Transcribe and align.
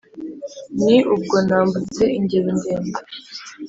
Ni 0.83 0.97
ubwo 1.13 1.35
nambutse 1.47 2.03
ingeri 2.17 2.49
ndende. 2.59 2.99